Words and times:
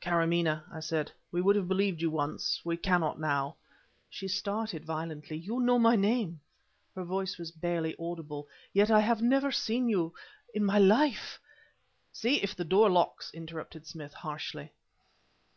"Karamaneh" 0.00 0.62
I 0.72 0.78
said. 0.78 1.10
"We 1.32 1.40
would 1.42 1.56
have 1.56 1.66
believed 1.66 2.00
you 2.02 2.08
once. 2.08 2.60
We 2.64 2.76
cannot, 2.76 3.18
now." 3.18 3.56
She 4.08 4.28
started 4.28 4.84
violently. 4.84 5.36
"You 5.36 5.58
know 5.58 5.76
my 5.76 5.96
name!" 5.96 6.38
Her 6.94 7.02
voice 7.02 7.36
was 7.36 7.50
barely 7.50 7.96
audible. 7.98 8.46
"Yet 8.72 8.92
I 8.92 9.00
have 9.00 9.22
never 9.22 9.50
seen 9.50 9.88
you 9.88 10.14
in 10.54 10.64
my 10.64 10.78
life" 10.78 11.40
"See 12.12 12.40
if 12.44 12.54
the 12.54 12.64
door 12.64 12.90
locks," 12.90 13.32
interrupted 13.34 13.84
Smith 13.88 14.14
harshly. 14.14 14.70